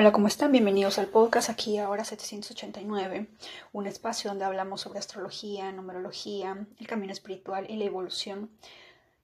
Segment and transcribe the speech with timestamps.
[0.00, 0.52] Hola, ¿cómo están?
[0.52, 3.26] Bienvenidos al podcast aquí ahora 789,
[3.72, 8.48] un espacio donde hablamos sobre astrología, numerología, el camino espiritual y la evolución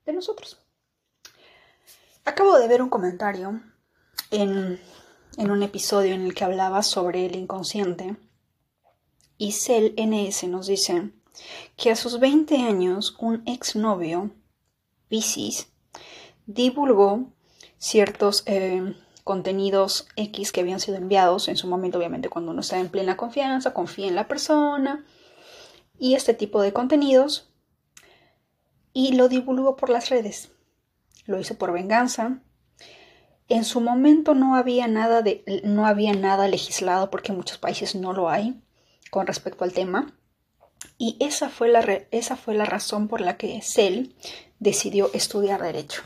[0.04, 0.60] de nosotros.
[2.24, 3.62] Acabo de ver un comentario
[4.32, 4.80] en,
[5.36, 8.16] en un episodio en el que hablaba sobre el inconsciente
[9.38, 11.12] y Cel NS nos dice
[11.76, 14.32] que a sus 20 años un exnovio,
[15.06, 15.68] Pisces,
[16.46, 17.32] divulgó
[17.78, 18.42] ciertos...
[18.46, 22.90] Eh, contenidos X que habían sido enviados en su momento, obviamente cuando uno está en
[22.90, 25.04] plena confianza, confía en la persona
[25.98, 27.50] y este tipo de contenidos
[28.92, 30.50] y lo divulgó por las redes.
[31.24, 32.38] Lo hizo por venganza.
[33.48, 37.94] En su momento no había nada de no había nada legislado porque en muchos países
[37.94, 38.62] no lo hay
[39.10, 40.14] con respecto al tema.
[40.98, 44.12] Y esa fue la, esa fue la razón por la que Cell
[44.58, 46.02] decidió estudiar derecho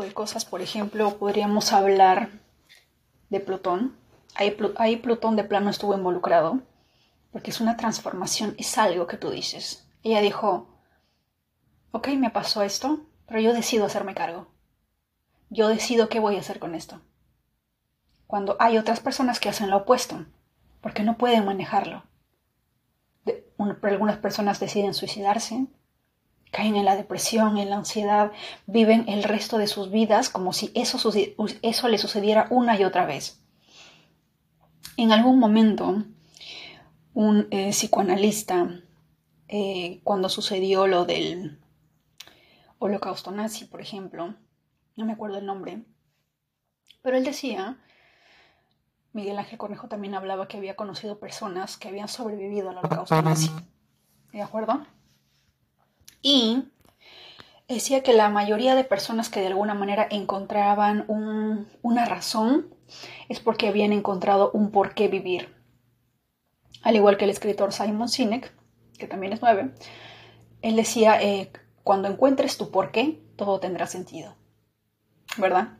[0.00, 2.30] de cosas, por ejemplo, podríamos hablar
[3.28, 3.94] de Plutón.
[4.34, 6.60] Ahí, Plutón de plano estuvo involucrado,
[7.30, 9.86] porque es una transformación, es algo que tú dices.
[10.02, 10.68] Ella dijo,
[11.92, 14.48] ok, me pasó esto, pero yo decido hacerme cargo.
[15.50, 17.02] Yo decido qué voy a hacer con esto.
[18.26, 20.24] Cuando hay otras personas que hacen lo opuesto,
[20.80, 22.04] porque no pueden manejarlo.
[23.82, 25.66] algunas personas deciden suicidarse,
[26.52, 28.30] caen en la depresión, en la ansiedad,
[28.66, 30.98] viven el resto de sus vidas como si eso,
[31.62, 33.40] eso le sucediera una y otra vez.
[34.98, 36.04] En algún momento,
[37.14, 38.82] un eh, psicoanalista,
[39.48, 41.58] eh, cuando sucedió lo del
[42.78, 44.34] holocausto nazi, por ejemplo,
[44.94, 45.82] no me acuerdo el nombre,
[47.00, 47.78] pero él decía,
[49.14, 53.50] Miguel Ángel Cornejo también hablaba que había conocido personas que habían sobrevivido al holocausto nazi.
[54.32, 54.86] ¿De acuerdo?
[56.22, 56.64] Y
[57.68, 62.68] decía que la mayoría de personas que de alguna manera encontraban una razón
[63.28, 65.54] es porque habían encontrado un por qué vivir.
[66.82, 68.52] Al igual que el escritor Simon Sinek,
[68.98, 69.72] que también es nueve,
[70.62, 71.52] él decía, eh,
[71.82, 74.36] cuando encuentres tu por qué, todo tendrá sentido.
[75.36, 75.78] ¿Verdad?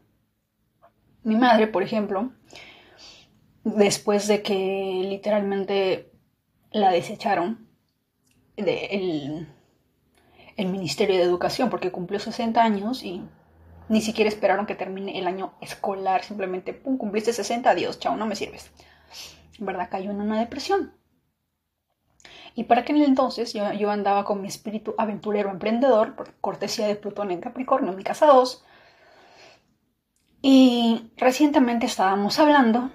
[1.22, 2.32] Mi madre, por ejemplo,
[3.64, 6.10] después de que literalmente
[6.72, 7.68] la desecharon,
[8.56, 9.46] de,
[10.56, 13.22] Ministerio de Educación porque cumplió 60 años y
[13.88, 18.26] ni siquiera esperaron que termine el año escolar, simplemente, pum, cumpliste 60, adiós, chao, no
[18.26, 18.70] me sirves.
[19.58, 20.94] Verdad cayó en una depresión.
[22.54, 26.96] Y para aquel entonces yo, yo andaba con mi espíritu aventurero emprendedor, por cortesía de
[26.96, 28.64] Plutón en Capricornio, mi casa 2.
[30.42, 32.90] Y recientemente estábamos hablando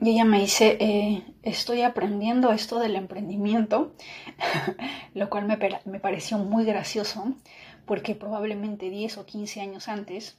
[0.00, 3.94] y ella me dice, eh, estoy aprendiendo esto del emprendimiento,
[5.14, 7.32] lo cual me, me, pareció muy gracioso,
[7.84, 10.38] porque probablemente 10 o 15 años antes,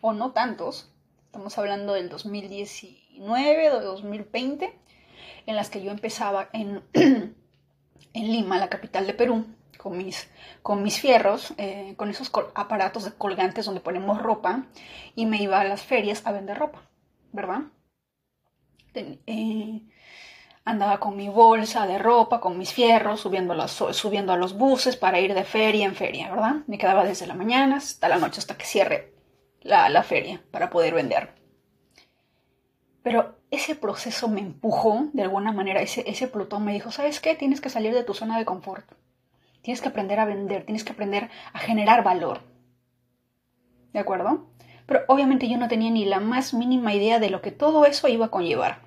[0.00, 0.92] o no tantos,
[1.26, 4.78] estamos hablando del 2019 o 2020,
[5.46, 7.34] en las que yo empezaba en, en
[8.14, 9.44] Lima, la capital de Perú,
[9.76, 10.30] con mis,
[10.62, 14.66] con mis fierros, eh, con esos aparatos de colgantes donde ponemos ropa,
[15.16, 16.82] y me iba a las ferias a vender ropa,
[17.32, 17.62] ¿verdad?
[18.94, 19.82] Eh,
[20.64, 23.52] andaba con mi bolsa de ropa, con mis fierros, subiendo,
[24.32, 26.56] a los buses para ir de feria en feria, ¿verdad?
[26.66, 29.12] Me quedaba desde la mañana hasta la noche, hasta que cierre
[29.60, 31.34] la, feria para poder vender.
[33.02, 37.34] Pero ese proceso me empujó de alguna manera, ese, ese Plutón me dijo, ¿sabes qué?
[37.34, 38.90] Tienes que salir de tu zona de confort.
[39.60, 42.40] Tienes que aprender a vender, tienes que aprender a generar valor.
[43.92, 44.46] ¿De acuerdo?
[44.86, 48.08] Pero obviamente yo no tenía ni la más mínima idea de lo que todo eso
[48.08, 48.83] iba a conllevar.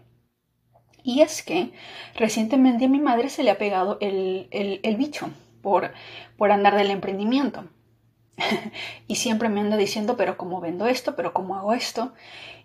[1.08, 1.72] Y es que
[2.16, 5.30] recientemente a mi madre se le ha pegado el, bicho
[5.62, 5.94] por,
[6.36, 7.64] por andar del emprendimiento.
[9.08, 11.16] y siempre me anda diciendo, pero ¿cómo vendo esto?
[11.16, 12.14] ¿Pero cómo hago esto?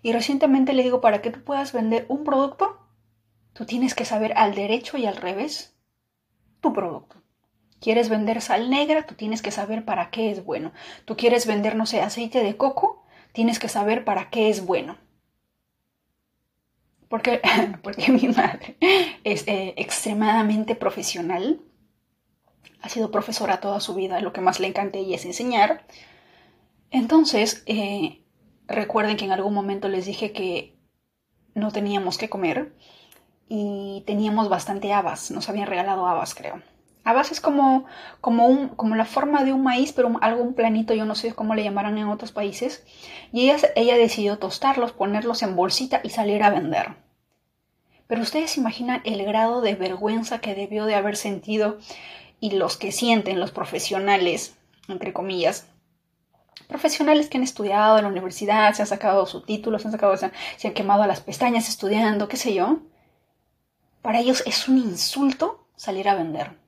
[0.01, 2.85] Y recientemente le digo, para que tú puedas vender un producto,
[3.53, 5.77] tú tienes que saber al derecho y al revés
[6.59, 7.15] tu producto.
[7.79, 9.05] ¿Quieres vender sal negra?
[9.05, 10.73] Tú tienes que saber para qué es bueno.
[11.05, 13.05] ¿Tú quieres vender, no sé, aceite de coco?
[13.31, 14.97] Tienes que saber para qué es bueno
[17.13, 17.41] porque,
[17.83, 18.75] porque mi madre
[19.23, 21.61] es eh, extremadamente profesional,
[22.81, 25.85] ha sido profesora toda su vida, lo que más le encanta ella es enseñar.
[26.89, 28.23] Entonces, eh,
[28.65, 30.75] recuerden que en algún momento les dije que
[31.53, 32.75] no teníamos que comer
[33.47, 36.63] y teníamos bastante habas, nos habían regalado habas, creo.
[37.03, 37.85] Habas es como,
[38.21, 41.33] como, un, como la forma de un maíz, pero algo un planito, yo no sé
[41.33, 42.83] cómo le llamarán en otros países.
[43.31, 46.95] Y ella, ella decidió tostarlos, ponerlos en bolsita y salir a vender.
[48.07, 51.77] Pero ustedes imaginan el grado de vergüenza que debió de haber sentido
[52.39, 54.55] y los que sienten, los profesionales,
[54.87, 55.67] entre comillas,
[56.67, 60.15] profesionales que han estudiado en la universidad, se han sacado su título, se han sacado,
[60.17, 62.79] se han quemado las pestañas estudiando, qué sé yo.
[64.01, 66.62] Para ellos es un insulto salir a vender.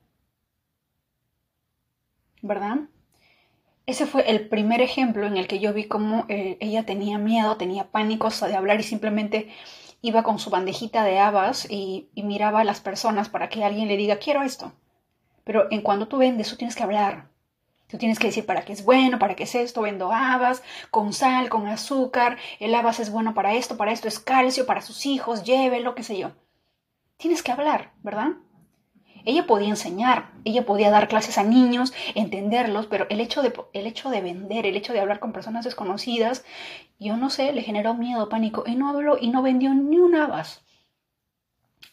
[2.42, 2.78] ¿Verdad?
[3.86, 7.56] Ese fue el primer ejemplo en el que yo vi cómo eh, ella tenía miedo,
[7.56, 9.48] tenía pánico de hablar y simplemente
[10.02, 13.96] iba con su bandejita de habas y, miraba a las personas para que alguien le
[13.96, 14.72] diga, quiero esto.
[15.44, 17.28] Pero en cuando tú vendes, tú tienes que hablar.
[17.86, 21.12] Tú tienes que decir para qué es bueno, para qué es esto, vendo habas, con
[21.12, 25.06] sal, con azúcar, el habas es bueno para esto, para esto es calcio, para sus
[25.06, 26.32] hijos, llévelo, qué sé yo.
[27.16, 28.32] Tienes que hablar, ¿verdad?
[29.26, 33.86] Ella podía enseñar, ella podía dar clases a niños, entenderlos, pero el hecho de, el
[33.88, 36.44] hecho de vender, el hecho de hablar con personas desconocidas,
[37.00, 40.24] yo no sé, le generó miedo, pánico, y no habló y no vendió ni una
[40.24, 40.64] habas.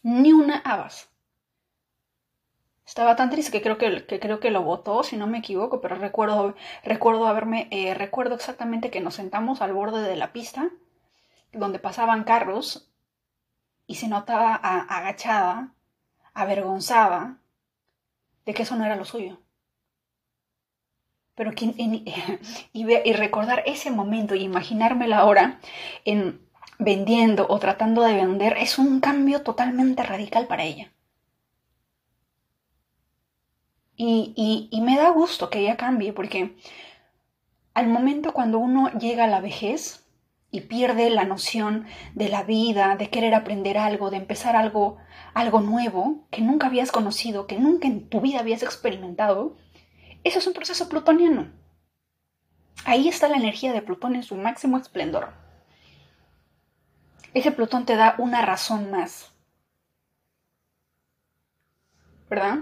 [0.03, 1.09] Ni una habas.
[2.85, 5.95] Estaba tan triste que creo que, creo que lo votó, si no me equivoco, pero
[5.95, 6.53] recuerdo,
[6.83, 10.69] recuerdo haberme, eh, recuerdo exactamente que nos sentamos al borde de la pista,
[11.51, 12.91] donde pasaban carros,
[13.87, 15.73] y se notaba agachada,
[16.33, 17.37] avergonzada,
[18.45, 19.39] de que eso no era lo suyo.
[21.35, 22.03] Pero y,
[22.73, 25.59] y recordar ese momento y imaginármela ahora
[26.05, 26.43] en
[26.79, 30.91] vendiendo o tratando de vender es un cambio totalmente radical para ella.
[33.95, 36.55] Y, me da gusto que ella cambie porque
[37.73, 40.02] al momento cuando uno llega a la vejez
[40.53, 44.97] y pierde la noción de la vida, de querer aprender algo, de empezar algo,
[45.33, 49.57] algo nuevo que nunca habías conocido, que nunca en tu vida habías experimentado,
[50.23, 51.51] eso es un proceso plutoniano.
[52.85, 55.33] Ahí está la energía de Plutón en su máximo esplendor.
[57.33, 59.33] Ese Plutón te da una razón más.
[62.29, 62.59] ¿Verdad?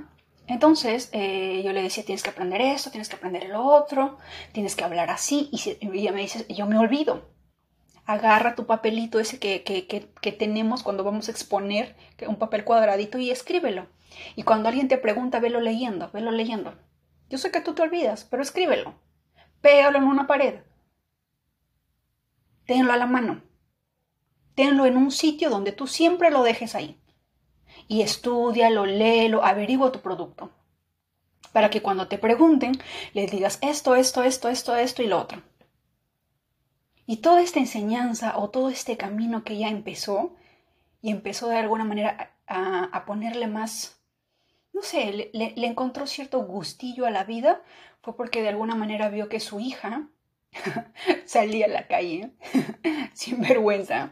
[0.47, 4.17] Entonces eh, yo le decía, tienes que aprender esto, tienes que aprender lo otro,
[4.53, 5.49] tienes que hablar así.
[5.51, 7.40] Y, ella me dice, yo me olvido.
[8.11, 11.95] Agarra tu papelito ese que, que, tenemos cuando vamos a exponer,
[12.27, 13.87] un papel cuadradito, y escríbelo.
[14.35, 16.73] Y cuando alguien te pregunta, velo leyendo, velo leyendo.
[17.29, 18.95] Yo sé que tú te olvidas, pero escríbelo.
[19.61, 20.55] Pégalo en una pared.
[22.65, 23.41] Tenlo a la mano.
[24.55, 27.01] Tenlo en un sitio donde tú siempre lo dejes ahí
[27.87, 30.49] y estudialo, léelo, averigua tu producto.
[31.51, 32.81] Para que cuando te pregunten,
[33.13, 35.41] les digas esto, esto, esto, esto, esto y lo otro.
[37.05, 40.35] Y toda esta enseñanza o todo este camino que ella empezó,
[41.01, 43.99] y empezó de alguna manera a, ponerle más,
[44.73, 47.61] no sé, le, le encontró cierto gustillo a la vida,
[48.01, 50.07] fue porque de alguna manera vio que su hija
[51.25, 52.31] salía a la calle
[53.13, 54.11] sin vergüenza,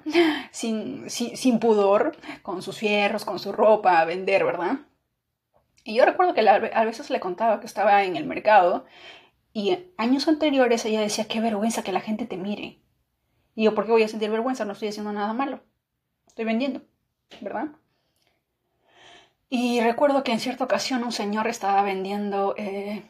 [0.51, 4.79] sin, sin, pudor, con sus fierros, con su ropa a vender, ¿verdad?
[5.83, 8.85] Y yo recuerdo que a veces le contaba que estaba en el mercado
[9.53, 12.79] y años anteriores ella decía, qué vergüenza que la gente te mire.
[13.55, 14.65] Y yo, ¿por qué voy a sentir vergüenza?
[14.65, 15.61] No estoy haciendo nada malo.
[16.27, 16.81] Estoy vendiendo,
[17.41, 17.69] ¿verdad?
[19.49, 23.03] Y recuerdo que en cierta ocasión un señor estaba vendiendo, eh,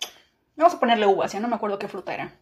[0.56, 2.40] vamos a ponerle uvas, ya no me acuerdo qué fruta era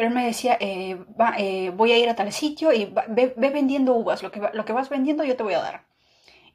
[0.00, 0.98] pero él me decía, eh,
[1.36, 4.72] eh, voy a ir a tal sitio y ve, vendiendo uvas, lo que, lo que
[4.72, 5.84] vas vendiendo yo te voy a dar.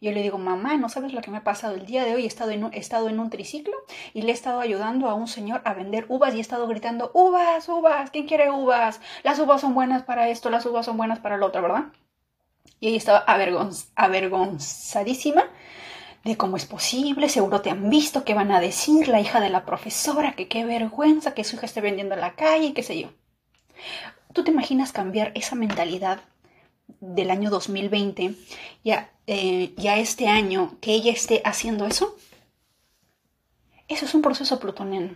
[0.02, 2.24] Yo le digo, mamá, ¿no sabes lo que me ha pasado el día de hoy?
[2.24, 3.74] He estado, en un, he estado en un triciclo
[4.14, 7.12] y le he estado ayudando a un señor a vender uvas y he estado gritando,
[7.14, 9.00] uvas, uvas, ¿quién quiere uvas?
[9.24, 11.86] Las uvas son buenas para esto, las uvas son buenas para lo otro, ¿verdad?
[12.80, 13.26] Y ella estaba
[13.96, 15.46] avergonzadísima
[16.24, 19.50] de cómo es posible, seguro te han visto, qué van a decir la hija de
[19.50, 23.00] la profesora, que qué vergüenza que su hija esté vendiendo en la calle, qué sé
[23.00, 23.10] yo.
[24.34, 26.20] ¿Tú te imaginas cambiar esa mentalidad
[26.88, 28.36] del año 2020
[28.84, 32.16] ya, eh, ya este año que ella esté haciendo eso?
[33.88, 35.16] Eso es un proceso plutoniano.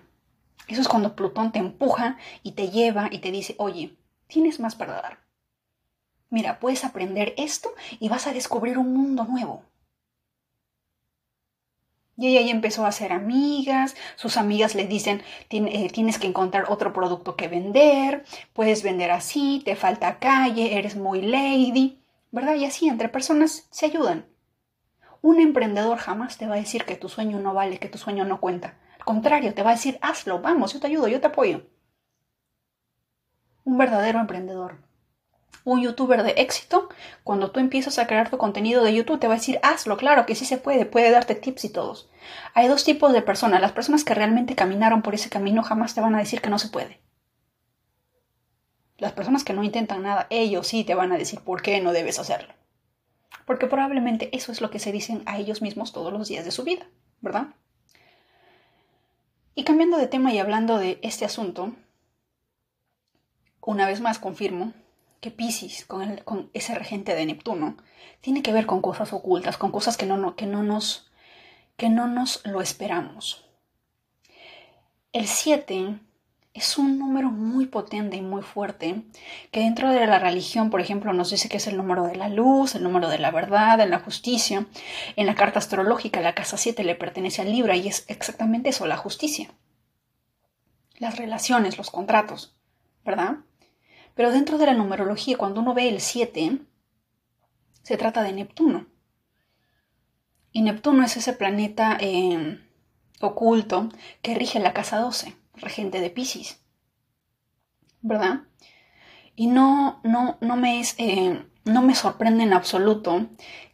[0.68, 3.98] Eso es cuando Plutón te empuja y te lleva y te dice, oye,
[4.28, 5.20] tienes más para dar.
[6.30, 9.64] Mira, puedes aprender esto y vas a descubrir un mundo nuevo.
[12.20, 16.92] Y ella empezó a hacer amigas, sus amigas le dicen, eh, tienes que encontrar otro
[16.92, 22.56] producto que vender, puedes vender así, te falta calle, eres muy lady, ¿verdad?
[22.56, 24.26] Y así entre personas se ayudan.
[25.22, 28.26] Un emprendedor jamás te va a decir que tu sueño no vale, que tu sueño
[28.26, 28.78] no cuenta.
[28.98, 31.68] Al contrario, te va a decir, hazlo, vamos, yo te ayudo, yo te apoyo.
[33.64, 34.89] Un verdadero emprendedor
[35.72, 36.90] un youtuber de éxito,
[37.24, 40.26] cuando tú empiezas a crear tu contenido de YouTube, te va a decir, hazlo, claro
[40.26, 42.10] que sí se puede, puede darte tips y todos.
[42.54, 43.62] Hay dos tipos de personas.
[43.62, 46.60] Las personas que realmente caminaron por ese camino jamás te van a decir que no
[46.60, 47.00] se puede.
[48.98, 51.94] Las personas que no intentan nada, ellos sí te van a decir por qué no
[51.94, 52.54] debes hacerlo.
[53.46, 56.52] Porque probablemente eso es lo que se dicen a ellos mismos todos los días de
[56.52, 56.88] su vida,
[57.22, 57.48] ¿verdad?
[59.56, 61.74] Y cambiando de tema y hablando de este asunto,
[63.62, 64.74] una vez más confirmo
[65.20, 67.78] que Pisces, con, con ese regente de Neptuno,
[68.22, 71.12] tiene que ver con cosas ocultas, con cosas que no, que no, nos,
[71.78, 73.46] que no nos lo esperamos.
[75.12, 76.00] El 7
[76.54, 79.04] es un número muy potente y muy fuerte
[79.52, 82.30] que dentro de la religión, por ejemplo, nos dice que es el número de la
[82.30, 84.66] luz, el número de la verdad, de la justicia.
[85.16, 88.88] En la carta astrológica, la casa 7 le pertenece al Libra y es exactamente eso,
[88.88, 89.50] la justicia.
[90.98, 92.56] Las relaciones, los contratos,
[93.06, 93.38] ¿verdad?
[94.16, 96.60] Pero dentro de la numerología, cuando uno ve el 7,
[97.84, 98.88] se trata de Neptuno.
[100.52, 102.60] Y Neptuno es ese planeta eh,
[103.22, 103.90] oculto
[104.22, 106.62] que rige la casa 12, regente de Pisces.
[108.02, 108.44] ¿Verdad?
[109.36, 113.28] Y no, no, no, me, es, eh, no me sorprende en absoluto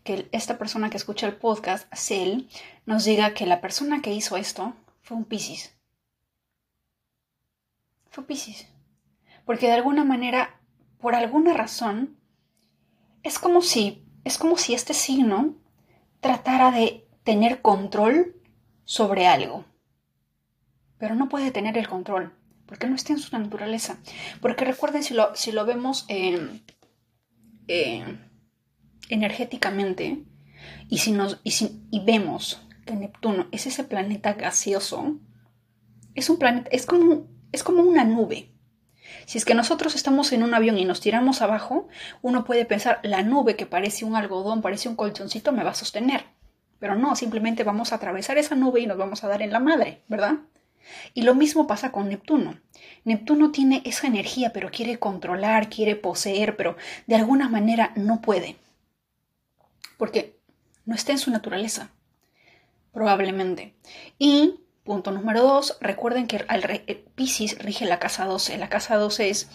[0.03, 2.49] que esta persona que escucha el podcast, Cel,
[2.85, 5.75] nos diga que la persona que hizo esto fue un Pisces.
[8.09, 8.67] Fue Pisces.
[9.45, 10.59] Porque de alguna manera,
[10.99, 12.17] por alguna razón,
[13.23, 15.55] es como si es como si este signo
[16.19, 18.35] tratara de tener control
[18.83, 19.63] sobre algo.
[20.97, 22.33] Pero no puede tener el control,
[22.65, 23.97] porque no está en su naturaleza.
[24.41, 26.59] Porque recuerden, si lo, si lo vemos eh,
[29.09, 30.25] energéticamente,
[30.89, 35.19] y si, nos, y, si, y vemos que Neptuno es ese planeta gaseoso,
[36.15, 38.54] es un planeta, es como, es como una nube.
[39.25, 41.87] Si es que nosotros estamos en un avión y nos tiramos abajo,
[42.21, 45.75] uno puede pensar, la nube que parece un algodón, parece un colchoncito, me va a
[45.75, 46.25] sostener.
[46.79, 49.59] Pero no, simplemente vamos a atravesar esa nube y nos vamos a dar en la
[49.59, 50.39] madre, ¿verdad?
[51.13, 52.59] Y lo mismo pasa con Neptuno.
[53.03, 56.75] Neptuno tiene esa energía, pero quiere controlar, quiere poseer, pero
[57.07, 58.57] de alguna manera no puede.
[59.97, 60.39] Porque
[60.85, 61.89] no está en su naturaleza,
[62.91, 63.75] probablemente.
[64.19, 66.45] Y Punto número dos, recuerden que el
[66.85, 68.59] eh, Pisces rige la casa 12.
[68.59, 69.49] La casa 12 es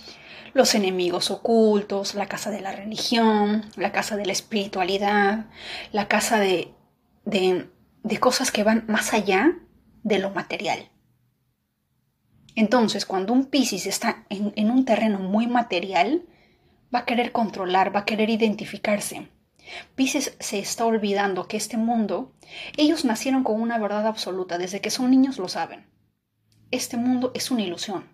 [0.55, 5.47] los enemigos ocultos, la casa de la religión, la casa de la espiritualidad,
[5.93, 6.75] la casa de,
[7.25, 9.57] de, cosas que van más allá
[10.03, 10.91] de lo material.
[12.57, 16.25] Entonces, cuando un Pisces está en, en un terreno muy material,
[16.93, 19.29] va a querer controlar, va a querer identificarse
[19.95, 22.33] Pisces se está olvidando que este mundo,
[22.77, 25.87] ellos nacieron con una verdad absoluta, desde que son niños lo saben.
[26.71, 28.09] Este mundo es una ilusión.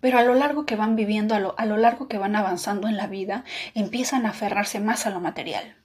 [0.00, 2.88] Pero a lo largo que van viviendo, a lo, a lo largo que van avanzando
[2.88, 5.76] en la vida, empiezan a aferrarse más a lo material.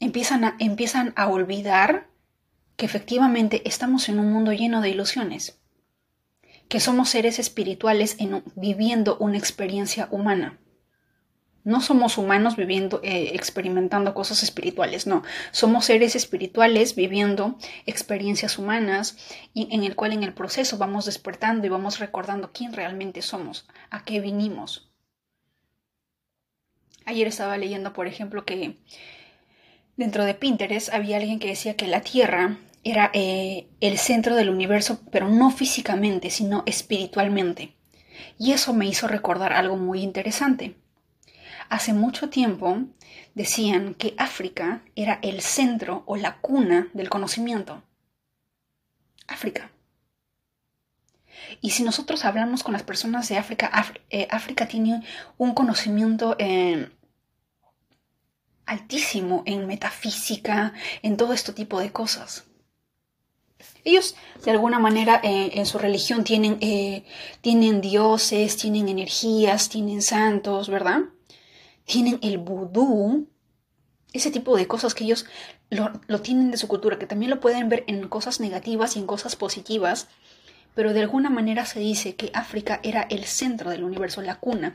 [0.00, 2.08] Empiezan a, empiezan a olvidar
[2.76, 5.60] que efectivamente estamos en un mundo lleno de ilusiones,
[6.68, 10.58] que somos seres espirituales en, viviendo una experiencia humana.
[11.64, 15.22] No somos humanos viviendo, eh, experimentando cosas espirituales, no.
[15.50, 17.56] Somos seres espirituales viviendo
[17.86, 19.16] experiencias humanas
[19.54, 23.66] y en el cual en el proceso vamos despertando y vamos recordando quién realmente somos,
[23.88, 24.92] a qué vinimos.
[27.06, 28.76] Ayer estaba leyendo, por ejemplo, que
[29.96, 34.50] dentro de Pinterest había alguien que decía que la Tierra era eh, el centro del
[34.50, 37.74] universo, pero no físicamente, sino espiritualmente.
[38.38, 40.76] Y eso me hizo recordar algo muy interesante
[41.68, 42.84] Hace mucho tiempo
[43.34, 47.82] decían que África era el centro o la cuna del conocimiento.
[49.26, 49.70] África.
[51.60, 53.70] Y si nosotros hablamos con las personas de África,
[54.10, 55.02] eh, África tiene
[55.38, 56.90] un conocimiento eh,
[58.66, 62.44] altísimo en metafísica, en todo este tipo de cosas.
[63.84, 66.58] Ellos, de alguna manera, eh, en su religión tienen,
[67.40, 71.00] tienen dioses, tienen energías, tienen santos, ¿verdad?
[71.84, 73.28] Tienen el vudú,
[74.14, 75.26] ese tipo de cosas que ellos
[75.70, 79.06] lo, tienen de su cultura, que también lo pueden ver en cosas negativas y en
[79.06, 80.08] cosas positivas,
[80.74, 84.74] pero de alguna manera se dice que África era el centro del universo, la cuna.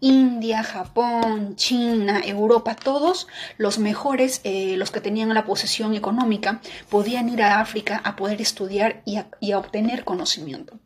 [0.00, 3.26] India, Japón, China, Europa, todos
[3.58, 8.40] los mejores, eh, los que tenían la posesión económica, podían ir a África a poder
[8.40, 10.78] estudiar y a, obtener conocimiento.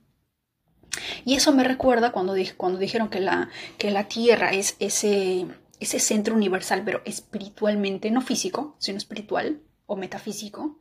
[1.24, 5.46] Y eso me recuerda cuando, cuando dijeron que la, que la Tierra es ese
[5.80, 10.80] ese centro universal, pero espiritualmente, no físico, sino espiritual o metafísico,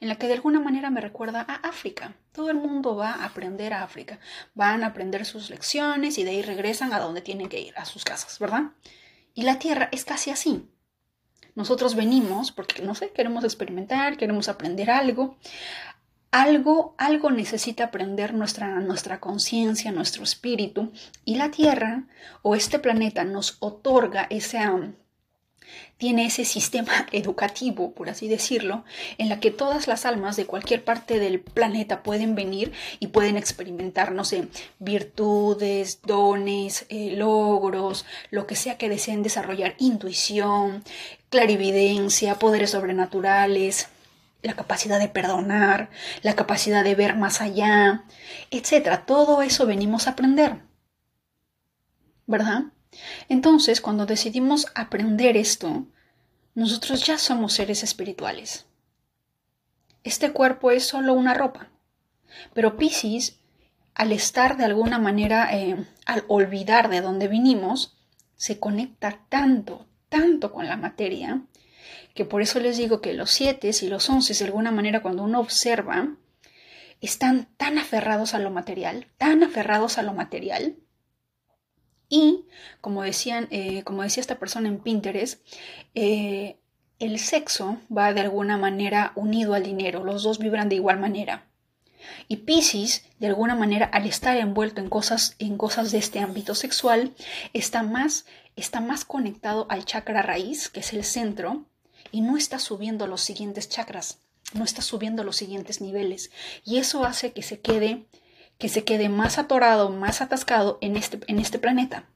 [0.00, 2.16] en la que de alguna manera me recuerda a África.
[2.32, 4.18] Todo el mundo va a aprender a África,
[4.54, 7.84] van a aprender sus lecciones y de ahí regresan a donde tienen que ir, a
[7.84, 8.72] sus casas, ¿verdad?
[9.34, 10.68] Y la Tierra es casi así.
[11.54, 15.36] Nosotros venimos porque, no sé, queremos experimentar, queremos aprender algo,
[16.32, 20.90] algo, algo necesita aprender nuestra, nuestra conciencia, nuestro espíritu,
[21.26, 22.04] y la Tierra
[22.40, 24.80] o este planeta nos otorga esa,
[25.98, 28.82] tiene ese sistema educativo, por así decirlo,
[29.18, 33.36] en la que todas las almas de cualquier parte del planeta pueden venir y pueden
[33.36, 34.48] experimentar, no sé,
[34.78, 40.82] virtudes, dones, eh, logros, lo que sea que deseen desarrollar, intuición,
[41.28, 43.90] clarividencia, poderes sobrenaturales,
[44.42, 45.90] la capacidad de perdonar,
[46.22, 48.04] la capacidad de ver más allá,
[48.50, 49.04] etc.
[49.06, 50.62] Todo eso venimos a aprender.
[52.26, 52.64] ¿Verdad?
[53.28, 55.86] Entonces, cuando decidimos aprender esto,
[56.54, 58.66] nosotros ya somos seres espirituales.
[60.04, 61.70] Este cuerpo es solo una ropa.
[62.52, 63.40] Pero Pisces,
[63.94, 67.96] al estar de alguna manera, eh, al olvidar de dónde vinimos,
[68.34, 71.42] se conecta tanto, tanto con la materia,
[72.14, 75.22] que por eso les digo que los siete y los once, de alguna manera, cuando
[75.22, 76.16] uno observa,
[77.00, 80.76] están tan aferrados a lo material, tan aferrados a lo material,
[82.14, 82.44] y,
[82.82, 85.42] como, decían, eh, como decía esta persona en Pinterest,
[85.94, 86.58] eh,
[86.98, 91.46] el sexo va de alguna manera unido al dinero, los dos vibran de igual manera.
[92.28, 96.54] Y Pisces, de alguna manera, al estar envuelto en cosas, en cosas de este ámbito
[96.54, 97.14] sexual,
[97.54, 98.26] está más,
[98.56, 101.64] está más conectado al chakra raíz, que es el centro,
[102.12, 104.20] y no está subiendo los siguientes chakras,
[104.54, 106.30] no está subiendo los siguientes niveles.
[106.64, 108.06] Y eso hace que se quede
[108.62, 112.06] que se quede más atorado, más atascado en este, en este planeta.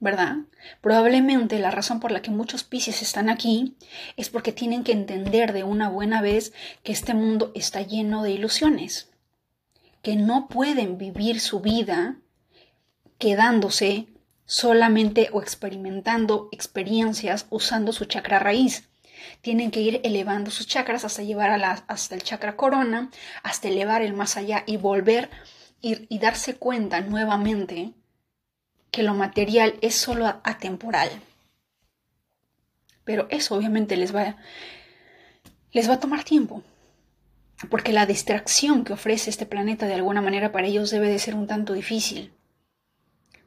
[0.00, 0.38] ¿Verdad?
[0.80, 3.76] Probablemente la razón por la que muchos Pisces están aquí
[4.16, 8.32] es porque tienen que entender de una buena vez que este mundo está lleno de
[8.32, 9.08] ilusiones,
[10.02, 12.16] que no pueden vivir su vida
[13.18, 14.08] quedándose
[14.46, 18.88] solamente o experimentando experiencias usando su chakra raíz
[19.40, 21.50] tienen que ir elevando sus chakras hasta llevar
[21.86, 23.10] hasta el chakra corona,
[23.42, 25.30] hasta elevar el más allá y volver
[25.80, 27.92] y, y darse cuenta nuevamente
[28.90, 31.10] que lo material es solo atemporal.
[33.04, 34.36] Pero eso obviamente les va,
[35.72, 36.62] les va a tomar tiempo,
[37.70, 41.34] porque la distracción que ofrece este planeta de alguna manera para ellos debe de ser
[41.34, 42.32] un tanto difícil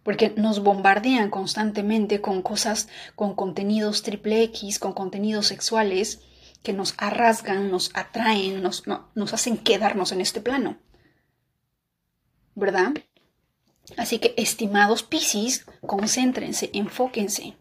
[0.08, 6.22] porque nos bombardean constantemente con cosas, con contenidos triple X, con contenidos sexuales
[6.64, 10.78] que nos arrasgan, nos atraen, nos, nos hacen quedarnos en este plano.
[12.56, 12.94] ¿Verdad?
[13.98, 17.58] Así que, estimados Piscis, concéntrense, enfóquense.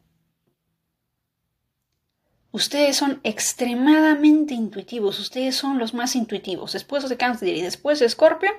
[2.52, 6.74] Ustedes son extremadamente intuitivos, ustedes son los más intuitivos.
[6.74, 8.52] Después de Cáncer y después de Escorpio,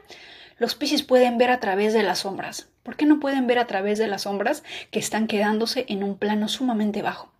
[0.60, 2.70] los Piscis pueden ver a través de las sombras.
[2.84, 6.18] ¿Por qué no pueden ver a través de las sombras que están quedándose en un
[6.18, 7.32] plano sumamente bajo?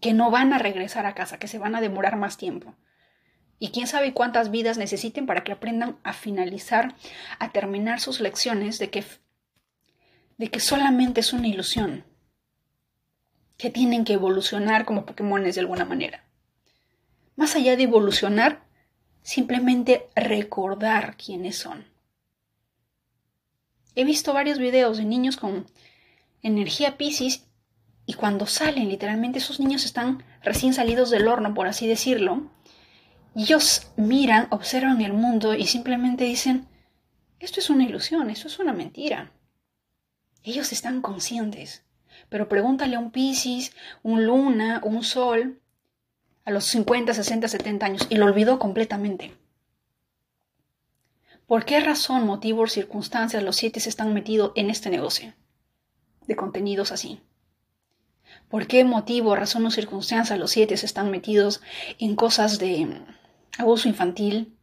[0.00, 2.74] Que no van a regresar a casa, que se van a demorar más tiempo.
[3.58, 6.94] Y quién sabe cuántas vidas necesiten para que aprendan a finalizar,
[7.38, 9.04] a terminar sus lecciones de que,
[10.36, 12.04] de que solamente es una ilusión,
[13.56, 16.24] que tienen que evolucionar como Pokémones de alguna manera.
[17.36, 18.64] Más allá de evolucionar,
[19.22, 21.95] simplemente recordar quiénes son.
[23.96, 25.66] He visto varios videos de niños con
[26.42, 27.46] energía Pisces
[28.04, 32.50] y cuando salen, literalmente esos niños están recién salidos del horno, por así decirlo,
[33.34, 36.68] ellos miran, observan el mundo y simplemente dicen,
[37.40, 39.32] esto es una ilusión, esto es una mentira.
[40.44, 41.82] Ellos están conscientes,
[42.28, 45.60] pero pregúntale a un Pisces, un Luna, un Sol,
[46.44, 49.34] a los 50, 60, 70 años, y lo olvidó completamente.
[51.46, 55.32] ¿Por qué razón, motivo o circunstancias los siete se están metidos en este negocio
[56.26, 57.20] de contenidos así?
[58.48, 61.62] ¿Por qué motivo, razón o circunstancia los siete se están metidos
[62.00, 63.00] en cosas de
[63.58, 64.56] abuso infantil,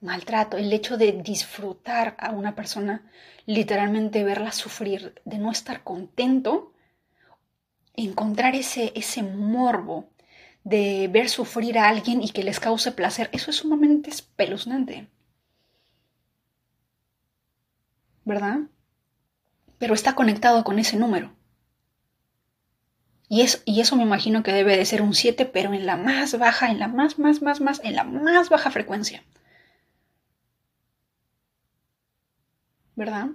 [0.00, 3.08] maltrato, el hecho de disfrutar a una persona,
[3.46, 6.72] literalmente verla sufrir, de no estar contento,
[7.94, 10.10] encontrar ese, ese morbo
[10.64, 15.06] de ver sufrir a alguien y que les cause placer, eso es sumamente espeluznante.
[18.26, 18.58] ¿Verdad?
[19.78, 21.32] Pero está conectado con ese número.
[23.28, 25.96] Y, es, y eso me imagino que debe de ser un 7, pero en la
[25.96, 29.22] más baja, en la más, más, más, más, en la más baja frecuencia.
[32.96, 33.28] ¿Verdad?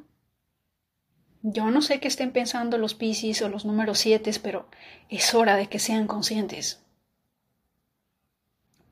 [1.42, 4.70] Yo no sé qué estén pensando los Pisces o los números 7, pero
[5.10, 6.84] es hora de que sean conscientes.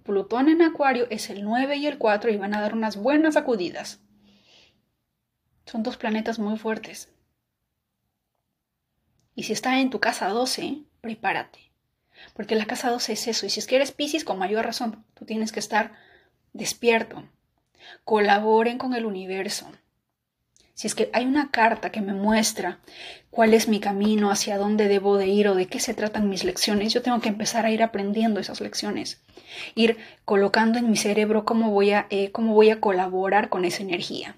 [0.03, 3.33] Plutón en Acuario es el 9 y el 4 y van a dar unas buenas
[3.33, 4.01] sacudidas.
[5.69, 7.10] Son dos planetas muy fuertes.
[9.36, 11.60] Y si está en tu casa 12, prepárate.
[12.34, 13.45] Porque la casa 12 es eso.
[13.45, 15.93] Y si es que eres Pisces, con mayor razón, tú tienes que estar
[16.53, 17.23] despierto.
[18.03, 19.67] Colaboren con el universo.
[20.73, 22.79] si es que hay una carta que me muestra
[23.29, 26.43] cuál es mi camino, hacia dónde debo de ir o de qué se tratan mis
[26.45, 29.21] lecciones, yo tengo que empezar a ir aprendiendo esas lecciones,
[29.75, 33.84] ir colocando en mi cerebro cómo voy a, eh, cómo voy a colaborar con esa
[33.84, 34.38] energía.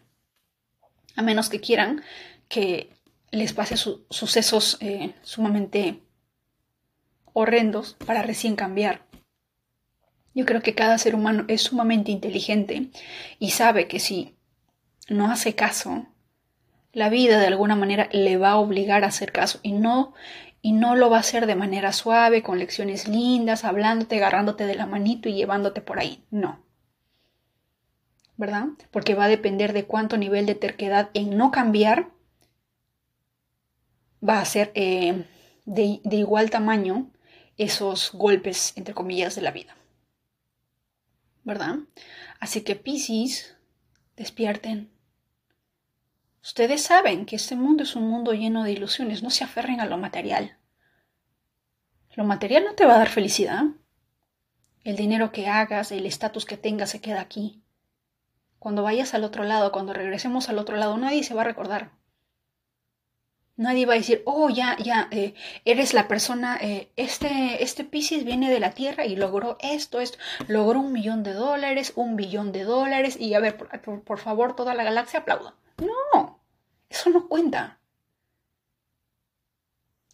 [1.16, 2.04] A menos que quieran
[2.48, 2.90] que
[3.32, 6.02] les pase sucesos eh, sumamente
[7.34, 9.06] horrendos para recién cambiar.
[10.34, 12.90] Yo creo que cada ser humano es sumamente inteligente
[13.40, 14.36] y sabe que si
[15.10, 16.08] no hace caso,
[16.94, 20.14] la vida de alguna manera le va a obligar a hacer caso y no
[20.62, 24.76] y no lo va a hacer de manera suave, con lecciones lindas, hablándote, agarrándote de
[24.76, 26.24] la manito y llevándote por ahí.
[26.30, 26.60] No.
[28.42, 28.70] ¿Verdad?
[28.90, 32.10] Porque va a depender de cuánto nivel de terquedad en no cambiar
[34.28, 35.28] va a ser eh,
[35.66, 37.12] de, igual tamaño
[37.58, 39.78] esos golpes, entre comillas, de la vida.
[41.44, 41.76] ¿Verdad?
[42.40, 43.58] Así que Piscis,
[44.18, 44.90] despierten,
[46.42, 49.86] Ustedes saben que este mundo es un mundo lleno de ilusiones, no se aferren a
[49.86, 50.58] lo material.
[52.16, 53.66] Lo material no te va a dar felicidad.
[54.84, 57.61] El dinero que hagas, el estatus que tengas se queda aquí.
[58.62, 61.90] Cuando vayas al otro lado, cuando regresemos al otro lado, nadie se va a recordar.
[63.56, 65.34] Nadie va a decir, oh, ya, ya, eh,
[65.66, 70.20] eres la persona, eh, este, este Pisces viene de la Tierra y logró esto, esto,
[70.48, 74.56] logró un millón de dólares, un billón de dólares, y a ver, por, por favor,
[74.56, 75.56] toda la galaxia aplauda.
[75.80, 76.40] No,
[76.88, 77.80] eso no cuenta.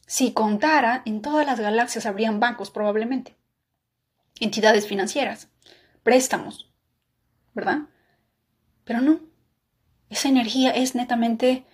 [0.05, 3.36] Si contara, en todas las galaxias habrían bancos probablemente,
[4.39, 5.49] entidades financieras,
[6.01, 6.71] préstamos,
[7.53, 7.89] ¿verdad?
[8.88, 9.19] Pero no,
[10.10, 11.65] esa energía es netamente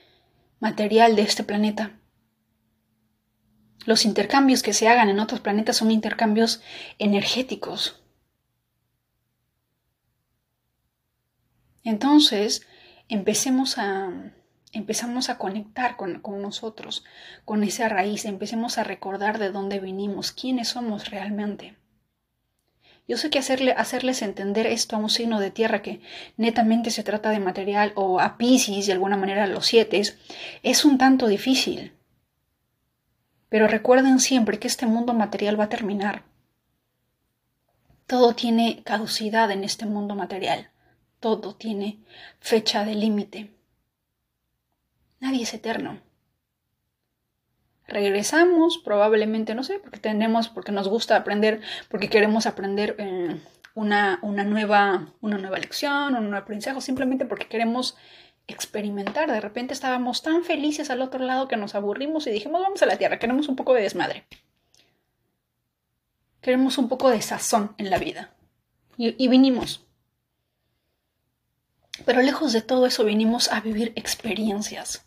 [0.59, 1.91] material de este planeta.
[3.85, 6.63] Los intercambios que se hagan en otros planetas son intercambios
[6.97, 8.01] energéticos.
[11.83, 12.65] Entonces,
[13.09, 14.33] empecemos a,
[14.71, 17.03] empezamos a conectar con, nosotros,
[17.45, 21.75] con esa raíz, empecemos a recordar de dónde vinimos, quiénes somos realmente.
[23.07, 26.01] Yo sé que hacerle, hacerles entender esto a un signo de tierra que
[26.37, 30.01] netamente se trata de material o a Pisces, de alguna manera a los siete,
[30.63, 31.93] es un tanto difícil.
[33.49, 36.23] Pero recuerden siempre que este mundo material va a terminar.
[38.07, 40.69] Todo tiene caducidad en este mundo material
[41.23, 41.99] todo tiene
[42.41, 43.49] fecha de límite.
[45.21, 46.01] Nadie es eterno.
[47.87, 53.39] Regresamos, probablemente, no sé, porque tenemos, porque nos gusta aprender, porque queremos aprender eh,
[53.75, 57.97] una, una, nueva, una nueva lección, un nuevo aprendizaje, simplemente porque queremos
[58.47, 59.29] experimentar.
[59.29, 62.85] De repente estábamos tan felices al otro lado que nos aburrimos y dijimos, vamos a
[62.85, 64.25] la Tierra, queremos un poco de desmadre.
[66.41, 68.33] Queremos un poco de sazón en la vida.
[68.97, 69.85] y vinimos.
[72.05, 75.05] Pero lejos de todo eso vinimos a vivir experiencias.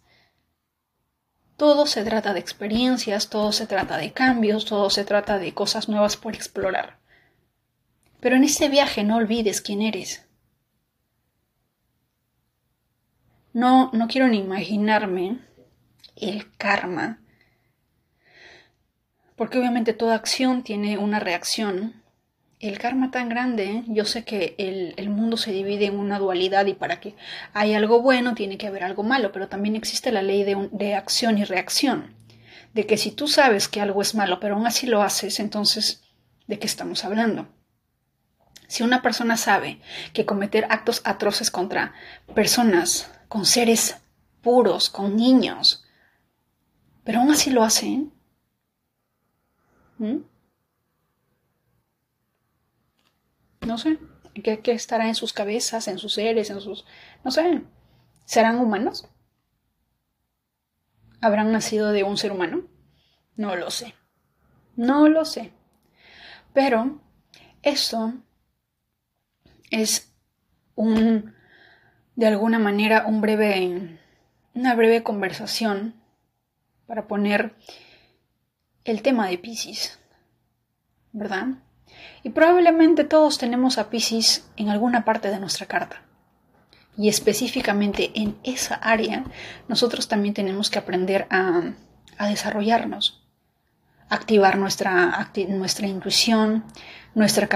[1.57, 5.89] Todo se trata de experiencias, todo se trata de cambios, todo se trata de cosas
[5.89, 6.99] nuevas por explorar.
[8.21, 10.27] Pero en ese viaje no olvides quién eres.
[13.55, 15.39] No, no quiero ni imaginarme
[16.15, 17.21] el karma,
[19.35, 22.03] porque obviamente toda acción tiene una reacción
[22.59, 26.75] el karma tan grande, yo sé que el, mundo se divide en una dualidad y
[26.75, 27.15] para que
[27.53, 30.95] haya algo bueno tiene que haber algo malo, pero también existe la ley de, de
[30.95, 32.15] acción y reacción,
[32.73, 36.03] de que si tú sabes que algo es malo, pero aún así lo haces, entonces,
[36.47, 37.49] ¿de qué estamos hablando?
[38.69, 39.81] Si una persona sabe
[40.13, 41.93] que cometer actos atroces contra
[42.35, 43.97] personas, con seres
[44.43, 45.85] puros, con niños,
[47.05, 48.13] pero aún así lo hacen,
[53.61, 53.99] No sé.
[54.43, 56.85] ¿Qué, estará en sus cabezas, en sus seres, en sus...
[57.25, 57.63] No sé.
[58.25, 59.09] ¿Serán humanos?
[61.21, 62.69] ¿Habrán nacido de un ser humano?
[63.37, 63.95] No lo sé.
[64.77, 65.53] No lo sé.
[66.53, 67.01] Pero
[67.63, 68.15] eso
[69.71, 70.13] es
[70.75, 71.35] un,
[72.15, 73.99] de alguna manera, un breve,
[74.55, 75.95] una breve conversación
[76.87, 77.55] para poner
[78.85, 79.99] el tema de Pisces,
[81.13, 81.49] ¿verdad?
[82.27, 86.03] Y probablemente todos tenemos a Pisces en alguna parte de nuestra carta.
[86.97, 89.23] Y específicamente en esa área,
[89.69, 91.75] nosotros también tenemos que aprender a,
[92.29, 93.25] desarrollarnos,
[94.09, 96.65] activar nuestra, nuestra intuición,
[97.15, 97.49] nuestra,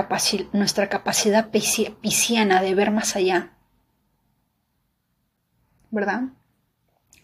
[0.53, 3.51] nuestra capacidad pisciana de ver más allá.
[5.91, 6.29] ¿Verdad?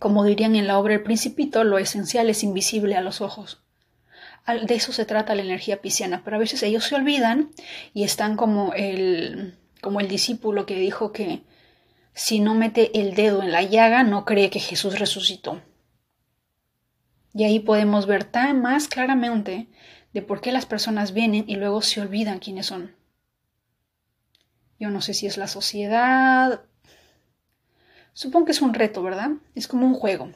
[0.00, 3.62] Como dirían en la obra El Principito, lo esencial es invisible a los ojos
[4.46, 7.50] de eso se trata la energía pisciana, pero a veces ellos se olvidan
[7.92, 11.42] y están como el, como el discípulo que dijo que
[12.14, 15.60] si no mete el dedo en la llaga, no cree que Jesús resucitó.
[17.34, 19.68] Y ahí podemos ver tan más claramente
[20.12, 22.94] de por qué las personas vienen y luego se olvidan quiénes son.
[24.78, 26.62] Yo no sé si es la sociedad.
[28.12, 29.32] Supongo que es un reto, ¿verdad?
[29.54, 30.30] Es como un juego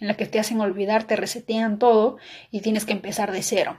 [0.00, 2.16] en la que te hacen olvidar, te resetean todo
[2.50, 3.78] y tienes que empezar de cero.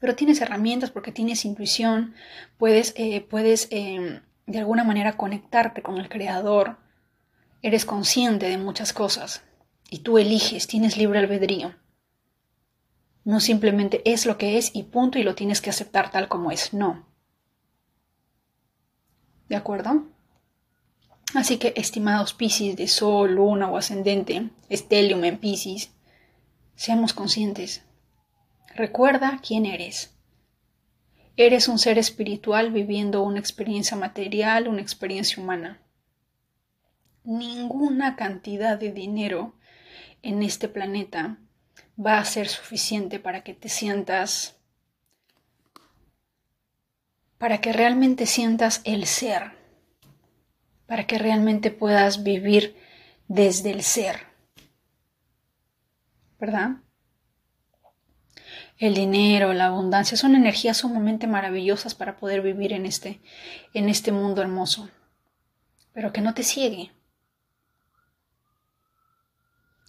[0.00, 2.14] Pero tienes herramientas porque tienes intuición,
[2.58, 6.78] puedes, eh, puedes em, de alguna manera conectarte con el Creador,
[7.62, 9.42] eres consciente de muchas cosas
[9.90, 11.74] y tú eliges, tienes libre albedrío.
[13.24, 16.52] No simplemente es lo que es y punto y lo tienes que aceptar tal como
[16.52, 17.06] es, no.
[19.48, 20.15] ¿De acuerdo?
[21.34, 25.90] Así que, estimados Piscis de Sol, Luna o Ascendente, Estelium en Piscis,
[26.76, 27.82] seamos conscientes.
[28.74, 30.14] Recuerda quién eres.
[31.36, 35.82] Eres un ser espiritual viviendo una experiencia material, una experiencia humana.
[37.24, 39.54] Ninguna cantidad de dinero
[40.22, 41.38] en este planeta
[41.98, 44.56] va a ser suficiente para que te sientas,
[47.38, 49.52] para que realmente sientas el ser,
[50.86, 52.76] para que realmente puedas vivir
[53.28, 54.26] desde el ser.
[56.38, 56.76] ¿Verdad?
[58.78, 63.20] El dinero, la abundancia son energías sumamente maravillosas para poder vivir en este,
[63.72, 64.90] en este mundo hermoso.
[65.92, 66.92] Pero que no te ciegue.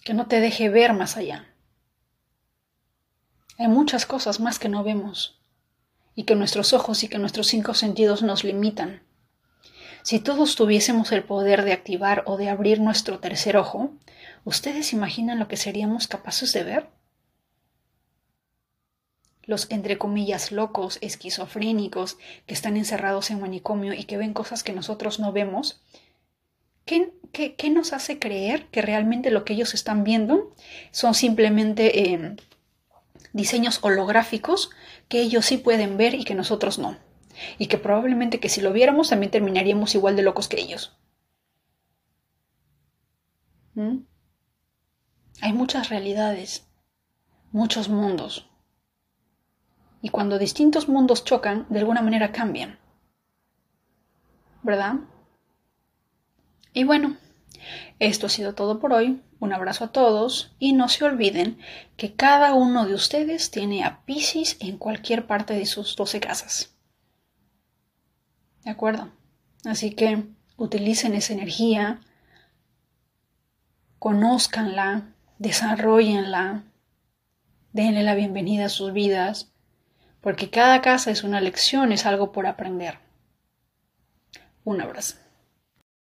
[0.04, 1.54] Que no te deje ver más allá.
[3.58, 5.42] Hay muchas cosas más que no vemos
[6.14, 9.02] y que nuestros ojos y que nuestros cinco sentidos nos limitan.
[10.08, 13.90] Si todos tuviésemos el poder de activar o de abrir nuestro tercer ojo,
[14.46, 16.86] ¿ustedes imaginan lo que seríamos capaces de ver?
[19.42, 22.16] los entre comillas locos, esquizofrénicos,
[22.46, 25.82] que están encerrados en manicomio y que ven cosas que nosotros no vemos,
[26.86, 30.54] ¿qué, qué, nos hace creer que realmente lo que ellos están viendo
[30.90, 32.36] son simplemente em,
[33.34, 34.70] diseños holográficos
[35.10, 36.96] que ellos sí pueden ver y que nosotros no?
[37.58, 40.96] Y que probablemente que si lo viéramos también terminaríamos igual de locos que ellos.
[43.74, 43.98] ¿Mm?
[45.40, 46.66] Hay muchas realidades,
[47.52, 48.50] muchos mundos.
[50.02, 52.78] Y cuando distintos mundos chocan, de alguna manera cambian.
[54.62, 54.94] ¿Verdad?
[56.72, 57.16] Y bueno,
[57.98, 59.22] esto ha sido todo por hoy.
[59.40, 61.58] Un abrazo a todos y no se olviden
[61.96, 66.77] que cada uno de ustedes tiene a Pisces en cualquier parte de sus 12 casas.
[68.68, 69.08] ¿De acuerdo?
[69.64, 70.24] Así que
[70.58, 72.00] utilicen esa energía,
[73.98, 76.64] conózcanla, desarrollenla,
[77.72, 79.50] denle la bienvenida a sus vidas
[80.20, 82.98] porque cada casa es una lección, es algo por aprender.
[84.64, 85.16] Un abrazo.